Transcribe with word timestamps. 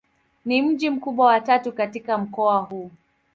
Ni 0.45 0.61
mji 0.61 0.89
mkubwa 0.89 1.25
wa 1.27 1.41
tatu 1.41 1.71
katika 1.71 2.17
mkoa 2.17 2.57
huu. 2.59 2.91